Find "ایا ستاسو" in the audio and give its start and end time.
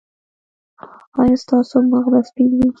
1.19-1.75